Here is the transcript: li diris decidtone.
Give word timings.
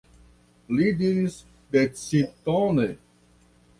li 0.77 0.87
diris 1.01 1.35
decidtone. 1.75 2.87